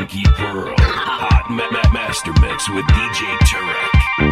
Funky 0.00 0.22
Pearl. 0.34 0.74
Hot 0.78 1.50
ma- 1.50 1.68
ma- 1.70 1.92
Master 1.92 2.32
Mix 2.40 2.70
with 2.70 2.86
DJ 2.86 3.36
Tarek. 3.44 4.29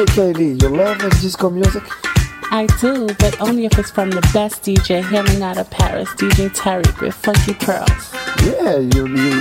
Hey 0.00 0.06
KD, 0.06 0.62
you 0.62 0.68
love 0.70 0.98
this 0.98 1.20
disco 1.20 1.50
music? 1.50 1.82
I 2.50 2.66
do, 2.80 3.06
but 3.18 3.38
only 3.38 3.66
if 3.66 3.78
it's 3.78 3.90
from 3.90 4.08
the 4.08 4.22
best 4.32 4.62
DJ 4.62 5.02
hailing 5.02 5.42
out 5.42 5.58
of 5.58 5.68
Paris, 5.68 6.08
DJ 6.14 6.48
Tarek 6.56 7.02
with 7.02 7.14
Funky 7.14 7.52
Pearls. 7.52 8.14
Yeah, 8.46 8.78
you, 8.78 9.06
you 9.14 9.40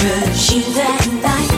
Virgin 0.00 0.62
that 0.74 1.08
night 1.22 1.57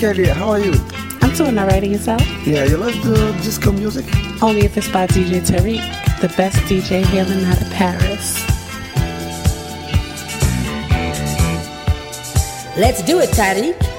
Kelly, 0.00 0.28
how 0.28 0.48
are 0.48 0.58
you? 0.58 0.72
I'm 1.20 1.30
doing 1.34 1.58
all 1.58 1.66
right. 1.66 1.84
Yourself? 1.84 2.22
Yeah, 2.46 2.64
you 2.64 2.78
like 2.78 2.94
the 3.02 3.38
disco 3.42 3.70
music? 3.70 4.06
Only 4.42 4.64
if 4.64 4.78
it's 4.78 4.88
by 4.88 5.06
DJ 5.06 5.42
Tarek, 5.42 5.82
the 6.22 6.28
best 6.38 6.56
DJ 6.60 7.04
hailing 7.04 7.44
out 7.44 7.60
of 7.60 7.70
Paris. 7.70 8.40
Let's 12.78 13.02
do 13.02 13.18
it, 13.18 13.28
Tarek. 13.28 13.89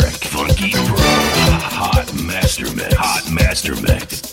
Funky 0.00 0.70
Pro. 0.70 0.96
Hot 0.96 2.14
Master 2.24 2.64
Mix. 2.74 2.94
Hot 2.94 3.30
Master 3.30 3.74
Mix. 3.76 4.31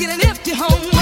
get 0.00 0.18
an 0.18 0.26
empty 0.30 0.54
home. 0.54 0.99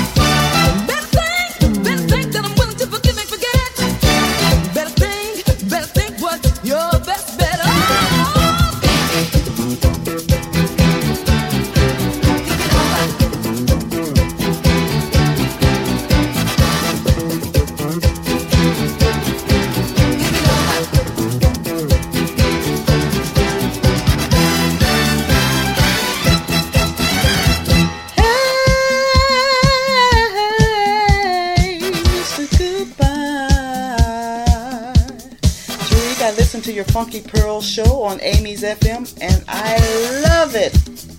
Funky 36.98 37.20
Pearl 37.20 37.60
show 37.60 38.02
on 38.02 38.20
Amy's 38.22 38.64
FM, 38.64 39.16
and 39.20 39.44
I 39.46 39.76
love 40.24 40.56
it. 40.56 40.72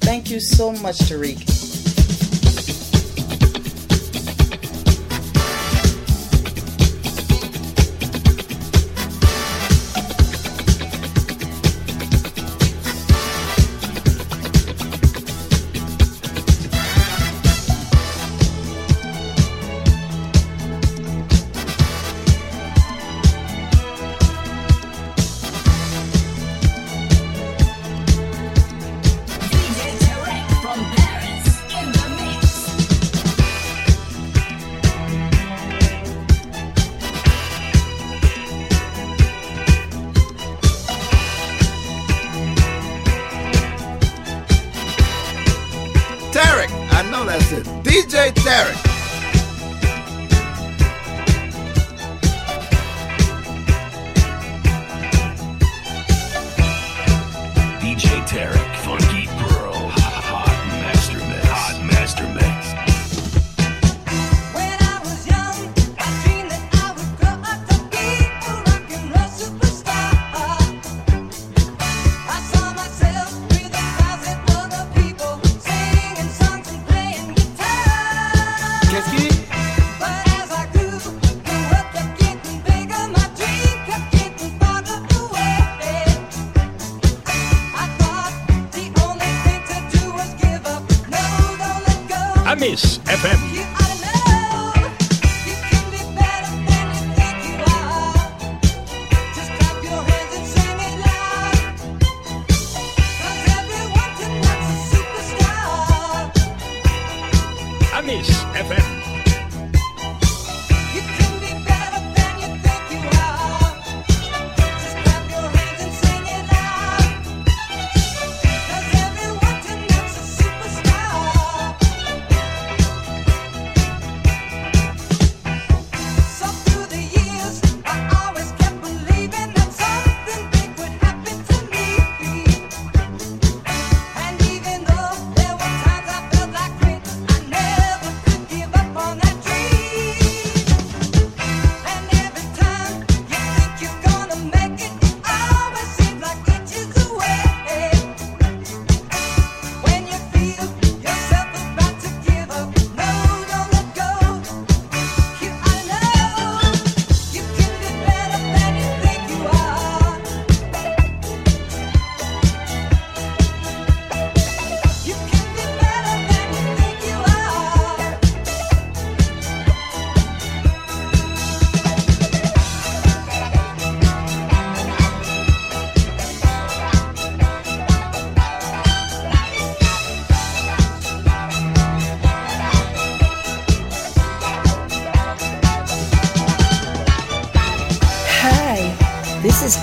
Thank 0.04 0.30
you 0.30 0.42
so 0.42 0.74
much, 0.74 0.98
Tarek. 0.98 1.59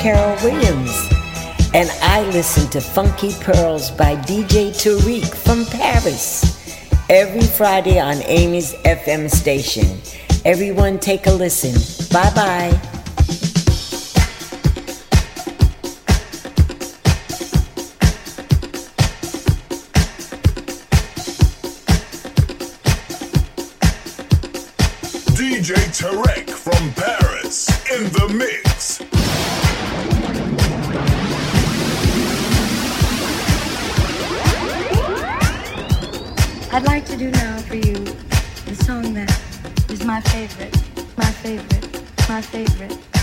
Carol 0.07 0.37
Williams. 0.45 1.09
And 1.75 1.91
I 2.01 2.23
listen 2.31 2.71
to 2.71 2.81
Funky 2.81 3.33
Pearls 3.41 3.91
by 3.91 4.15
DJ 4.15 4.71
Tarek 4.71 5.35
from 5.35 5.65
Paris 5.67 6.79
every 7.11 7.41
Friday 7.41 7.99
on 7.99 8.23
Amy's 8.23 8.73
FM 8.85 9.29
station. 9.29 10.01
Everyone 10.45 11.01
take 11.01 11.27
a 11.27 11.33
listen. 11.33 11.75
Bye 12.13 12.31
bye. 12.37 12.71
DJ 25.35 25.75
Tarek 25.99 26.49
from 26.49 26.93
Paris 26.93 27.69
in 27.91 28.05
the 28.13 28.33
mix. 28.33 28.66
I'd 36.77 36.85
like 36.85 37.07
to 37.07 37.17
do 37.17 37.31
now 37.31 37.57
for 37.61 37.75
you 37.75 37.95
the 37.95 38.75
song 38.85 39.15
that 39.15 39.31
is 39.89 40.05
my 40.05 40.21
favorite, 40.21 40.77
my 41.17 41.25
favorite, 41.25 42.03
my 42.29 42.43
favorite. 42.43 43.16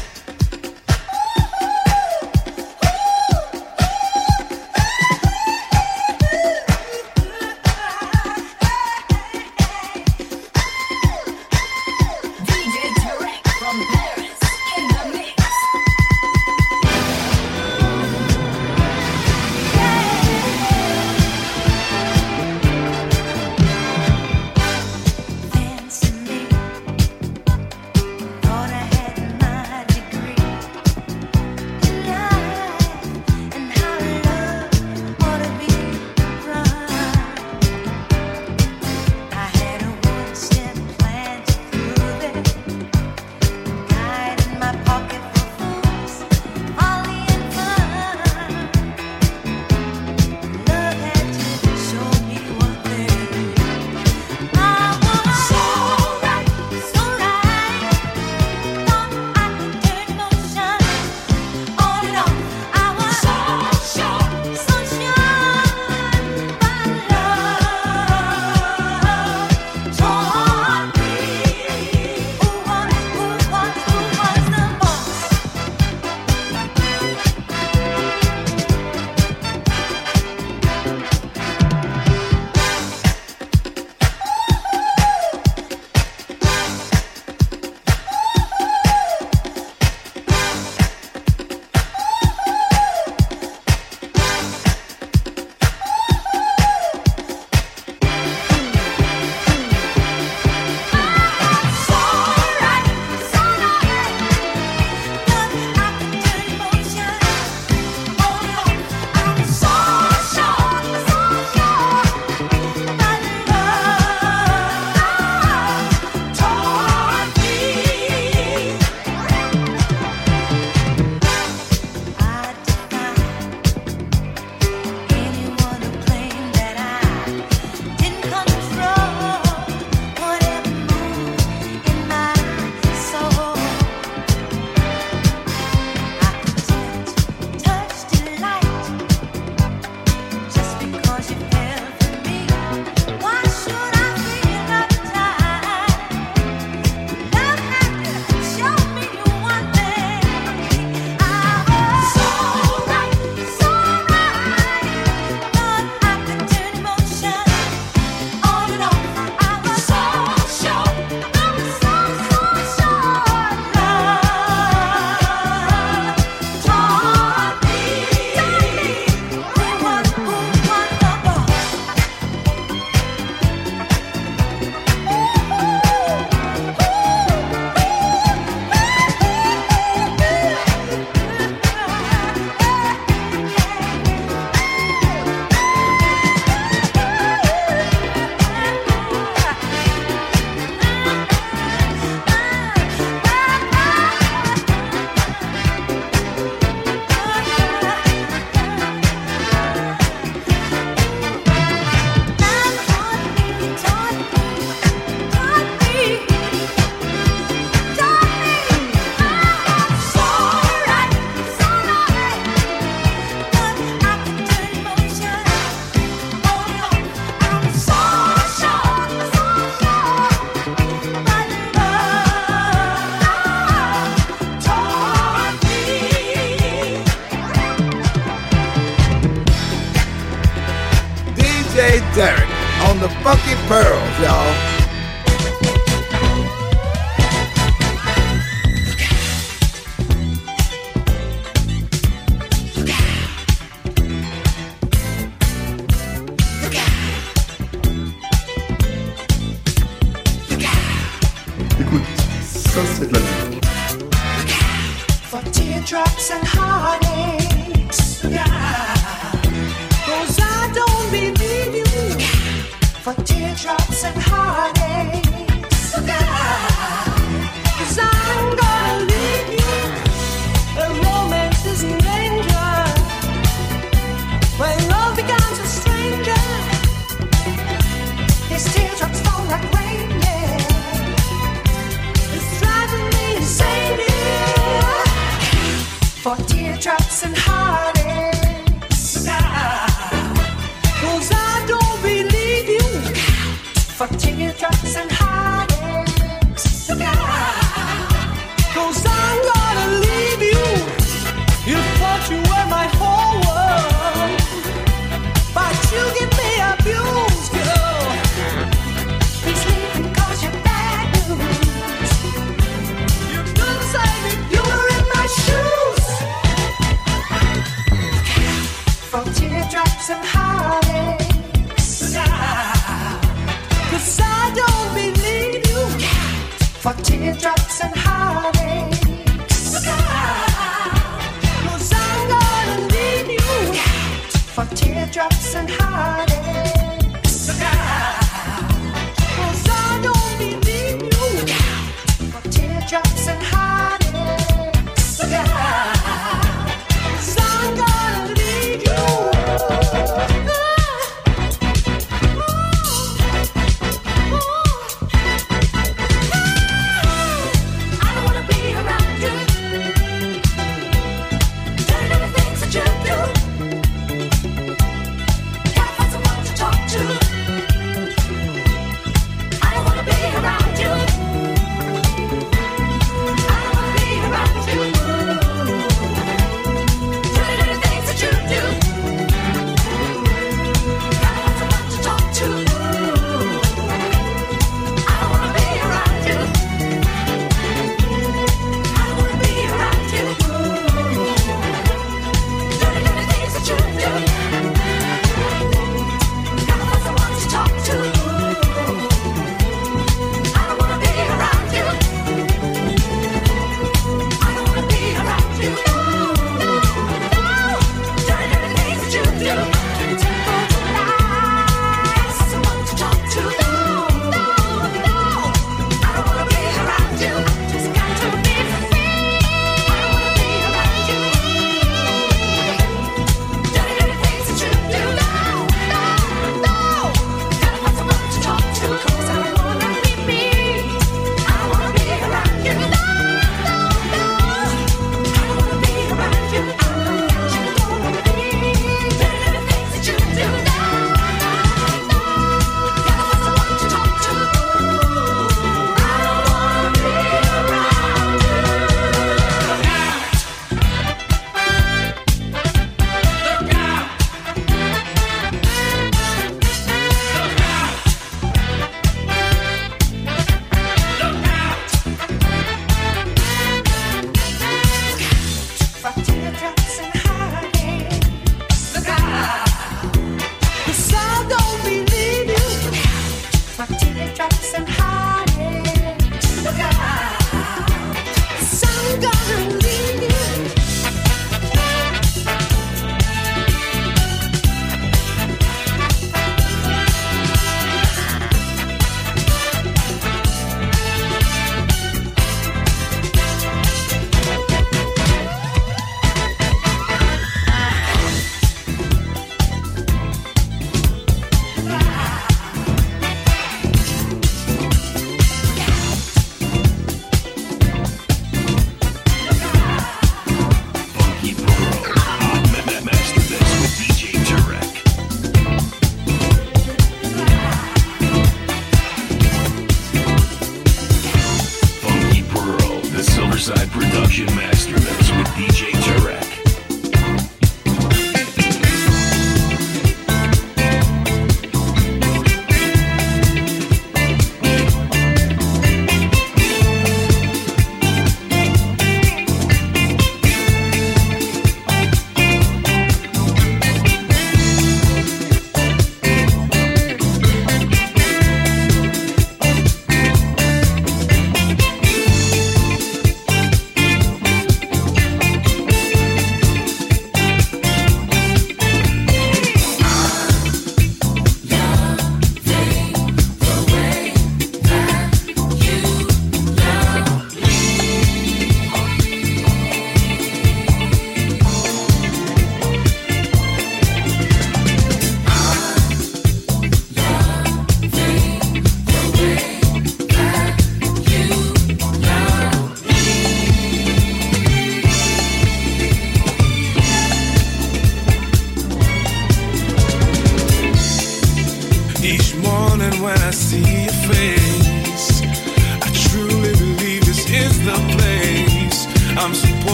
For 286.24 286.38
teardrops 286.38 287.24
and 287.24 287.36
heartaches. 287.36 288.03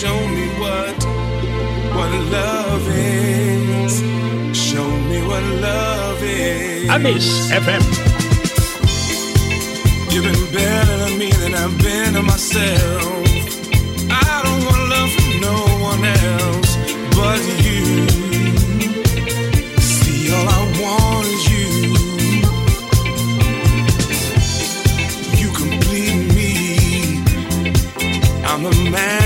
Show 0.00 0.16
me 0.28 0.48
what 0.58 0.96
what 1.94 2.10
love 2.32 2.88
is. 2.88 4.00
Show 4.56 4.88
me 4.88 5.20
what 5.28 5.44
love 5.60 6.22
is. 6.22 6.88
I 6.88 6.96
miss 6.96 7.50
FM. 7.50 7.82
You've 10.10 10.24
been 10.24 10.52
better 10.54 10.96
to 11.04 11.18
me 11.18 11.30
than 11.32 11.54
I've 11.54 11.76
been 11.82 12.14
to 12.14 12.22
myself. 12.22 13.26
I 14.08 14.40
don't 14.42 14.64
want 14.64 14.88
love 14.88 15.10
from 15.16 15.32
no 15.48 15.56
one 15.90 16.02
else 16.32 16.70
but 17.14 17.40
you. 17.66 17.84
See, 19.82 20.32
all 20.32 20.48
I 20.48 20.60
want 20.80 21.26
is 21.36 21.44
you. 21.52 21.68
You 25.40 25.48
complete 25.52 26.18
me. 26.36 26.52
I'm 28.46 28.64
a 28.64 28.72
man. 28.90 29.19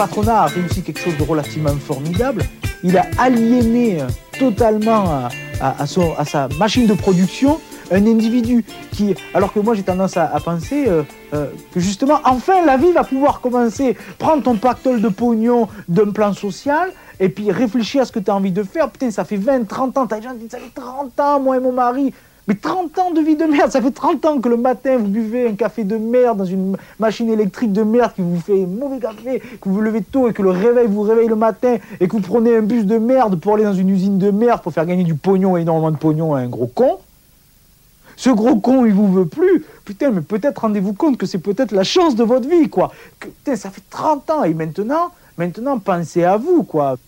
Patronat 0.00 0.44
a 0.44 0.46
réussi 0.46 0.80
quelque 0.82 0.98
chose 0.98 1.18
de 1.18 1.22
relativement 1.24 1.76
formidable. 1.76 2.42
Il 2.82 2.96
a 2.96 3.04
aliéné 3.18 4.00
euh, 4.00 4.06
totalement 4.38 5.28
à, 5.60 5.82
à- 5.82 6.24
sa 6.24 6.48
machine 6.58 6.86
de 6.86 6.94
production 6.94 7.60
un 7.90 8.06
individu 8.06 8.64
qui, 8.92 9.14
alors 9.34 9.52
que 9.52 9.60
moi 9.60 9.74
j'ai 9.74 9.82
tendance 9.82 10.16
à, 10.16 10.28
penser 10.42 10.86
euh, 10.88 11.02
euh, 11.34 11.48
que 11.74 11.80
justement, 11.80 12.18
enfin 12.24 12.64
la 12.64 12.78
vie 12.78 12.92
va 12.92 13.04
pouvoir 13.04 13.42
commencer. 13.42 13.94
Prends 14.18 14.40
ton 14.40 14.56
pactole 14.56 15.02
de 15.02 15.08
pognon 15.08 15.68
d'un 15.86 16.12
plan 16.12 16.32
social 16.32 16.92
et 17.18 17.28
puis 17.28 17.50
réfléchis 17.50 18.00
à 18.00 18.06
ce 18.06 18.12
que 18.12 18.20
tu 18.20 18.30
as 18.30 18.34
envie 18.34 18.52
de 18.52 18.62
faire. 18.62 18.88
Putain, 18.90 19.10
ça 19.10 19.26
fait 19.26 19.36
20, 19.36 19.68
30 19.68 19.98
ans, 19.98 20.06
t'as 20.06 20.20
qui 20.20 20.28
disent 20.38 20.50
ça 20.52 20.58
fait 20.58 20.72
30 20.74 21.20
ans, 21.20 21.40
moi 21.40 21.58
et 21.58 21.60
mon 21.60 21.72
mari. 21.72 22.14
Mais 22.48 22.54
30 22.54 22.98
ans 22.98 23.10
de 23.12 23.20
vie 23.20 23.36
de 23.36 23.44
merde, 23.44 23.70
ça 23.70 23.80
fait 23.80 23.90
30 23.90 24.24
ans 24.24 24.40
que 24.40 24.48
le 24.48 24.56
matin 24.56 24.96
vous 24.96 25.06
buvez 25.06 25.48
un 25.48 25.54
café 25.54 25.84
de 25.84 25.96
merde 25.96 26.38
dans 26.38 26.44
une 26.44 26.76
machine 26.98 27.30
électrique 27.30 27.72
de 27.72 27.82
merde 27.82 28.12
qui 28.14 28.22
vous 28.22 28.40
fait 28.40 28.64
un 28.64 28.66
mauvais 28.66 28.98
café, 28.98 29.40
que 29.40 29.68
vous 29.68 29.74
vous 29.74 29.80
levez 29.80 30.02
tôt 30.02 30.28
et 30.28 30.32
que 30.32 30.42
le 30.42 30.50
réveil 30.50 30.86
vous 30.88 31.02
réveille 31.02 31.28
le 31.28 31.36
matin 31.36 31.76
et 32.00 32.08
que 32.08 32.12
vous 32.12 32.22
prenez 32.22 32.56
un 32.56 32.62
bus 32.62 32.86
de 32.86 32.98
merde 32.98 33.38
pour 33.38 33.54
aller 33.54 33.64
dans 33.64 33.74
une 33.74 33.90
usine 33.90 34.18
de 34.18 34.30
merde 34.30 34.62
pour 34.62 34.72
faire 34.72 34.86
gagner 34.86 35.04
du 35.04 35.14
pognon, 35.14 35.56
énormément 35.56 35.90
de 35.90 35.96
pognon 35.96 36.34
à 36.34 36.40
un 36.40 36.48
gros 36.48 36.66
con. 36.66 36.98
Ce 38.16 38.28
gros 38.28 38.56
con, 38.56 38.84
il 38.84 38.92
vous 38.92 39.10
veut 39.10 39.24
plus. 39.24 39.64
Putain, 39.86 40.10
mais 40.10 40.20
peut-être 40.20 40.58
rendez-vous 40.58 40.92
compte 40.92 41.16
que 41.16 41.24
c'est 41.24 41.38
peut-être 41.38 41.72
la 41.72 41.84
chance 41.84 42.16
de 42.16 42.22
votre 42.22 42.46
vie, 42.46 42.68
quoi. 42.68 42.92
Que, 43.18 43.28
putain, 43.28 43.56
ça 43.56 43.70
fait 43.70 43.82
30 43.88 44.28
ans 44.28 44.44
et 44.44 44.52
maintenant, 44.52 45.10
maintenant, 45.38 45.78
pensez 45.78 46.24
à 46.24 46.36
vous, 46.36 46.62
quoi. 46.62 46.98